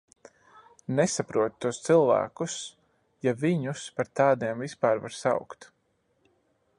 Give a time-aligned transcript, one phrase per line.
[0.99, 2.55] Nesaprotu tos cilvēkus,
[3.27, 5.69] ja viņus par tādiem vispār var saukt.